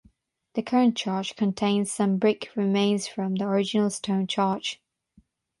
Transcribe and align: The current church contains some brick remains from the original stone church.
The 0.55 0.63
current 0.63 0.97
church 0.97 1.35
contains 1.35 1.91
some 1.91 2.17
brick 2.17 2.49
remains 2.55 3.07
from 3.07 3.35
the 3.35 3.45
original 3.45 3.91
stone 3.91 4.25
church. 4.25 4.81